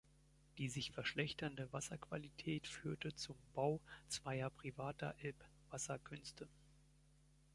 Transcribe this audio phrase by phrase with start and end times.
[0.57, 6.49] Die sich verschlechternde Wasserqualität führte zum Bau zweier privater „Elb-Wasserkünste“.